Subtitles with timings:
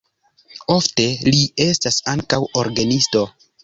[0.77, 3.29] Ofte li estas ankaŭ orgenisto.